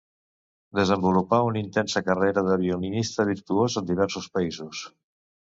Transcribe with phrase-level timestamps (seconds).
[0.77, 4.83] Desenvolupà una intensa carrera de violinista virtuós en diversos països.